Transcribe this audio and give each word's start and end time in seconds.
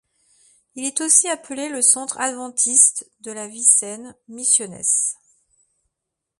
Il 0.73 0.83
est 0.85 0.99
aussi 0.99 1.29
appelé 1.29 1.69
le 1.69 1.83
Centre 1.83 2.17
adventiste 2.19 3.07
de 3.19 3.31
la 3.31 3.47
vie 3.47 3.61
saine- 3.61 4.15
Misiones. 4.29 4.81